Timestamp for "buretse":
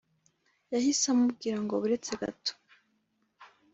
1.81-2.11